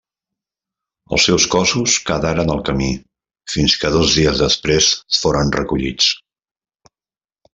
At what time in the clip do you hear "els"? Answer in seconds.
1.15-1.25